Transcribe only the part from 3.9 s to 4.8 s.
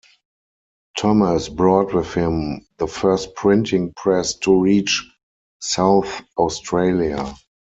press to